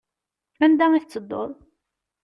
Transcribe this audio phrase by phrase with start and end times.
[0.63, 1.51] Anda i tettedduḍ?